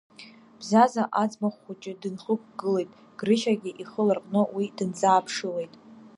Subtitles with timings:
[0.59, 5.73] Бзаза аӡмах хәыҷы дынхықәгылеит, Грышьагьы ихы ларҟәны уи дынӡааԥшылеит.